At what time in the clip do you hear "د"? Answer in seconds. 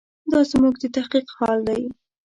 0.79-0.83